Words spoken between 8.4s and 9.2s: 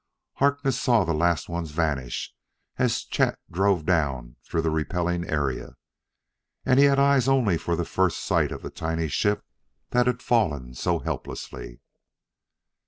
of the tiny